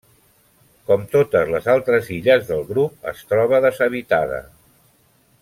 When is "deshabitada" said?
3.67-4.43